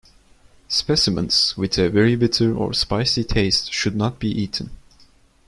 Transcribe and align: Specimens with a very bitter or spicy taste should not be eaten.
Specimens 0.67 1.55
with 1.55 1.77
a 1.77 1.87
very 1.87 2.15
bitter 2.15 2.57
or 2.57 2.73
spicy 2.73 3.23
taste 3.23 3.71
should 3.71 3.95
not 3.95 4.17
be 4.17 4.29
eaten. 4.31 4.71